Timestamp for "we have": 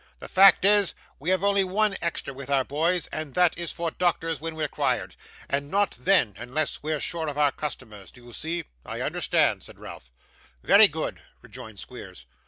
1.19-1.43